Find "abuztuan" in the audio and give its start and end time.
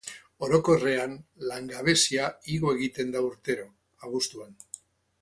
4.09-4.61